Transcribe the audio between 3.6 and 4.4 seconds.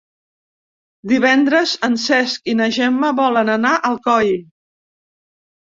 a Alcoi.